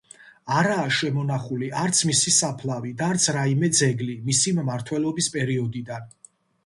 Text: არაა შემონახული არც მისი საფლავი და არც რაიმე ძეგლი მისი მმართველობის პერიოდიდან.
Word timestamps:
არაა 0.59 0.85
შემონახული 0.99 1.67
არც 1.81 2.01
მისი 2.11 2.33
საფლავი 2.37 2.93
და 3.01 3.09
არც 3.17 3.27
რაიმე 3.37 3.69
ძეგლი 3.81 4.17
მისი 4.31 4.55
მმართველობის 4.61 5.29
პერიოდიდან. 5.37 6.09